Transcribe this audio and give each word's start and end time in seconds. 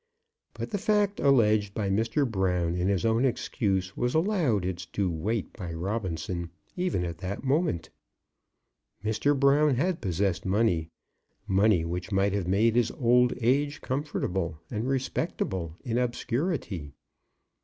But 0.55 0.71
the 0.71 0.79
fact 0.79 1.19
alleged 1.19 1.75
by 1.75 1.87
Mr. 1.91 2.27
Brown 2.27 2.73
in 2.73 2.87
his 2.87 3.05
own 3.05 3.23
excuse 3.23 3.95
was 3.95 4.15
allowed 4.15 4.65
its 4.65 4.87
due 4.87 5.11
weight 5.11 5.53
by 5.53 5.71
Robinson, 5.73 6.49
even 6.75 7.05
at 7.05 7.19
that 7.19 7.43
moment. 7.43 7.91
Mr. 9.03 9.39
Brown 9.39 9.75
had 9.75 10.01
possessed 10.01 10.43
money, 10.43 10.89
money 11.45 11.85
which 11.85 12.11
might 12.11 12.33
have 12.33 12.47
made 12.47 12.75
his 12.75 12.89
old 12.93 13.31
age 13.41 13.79
comfortable 13.81 14.57
and 14.71 14.87
respectable 14.87 15.77
in 15.85 15.99
obscurity. 15.99 16.93